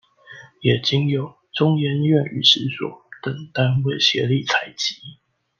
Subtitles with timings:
[0.61, 4.95] 也經由中研院史語所等單位協力採集